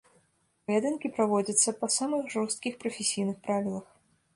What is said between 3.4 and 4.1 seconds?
правілах.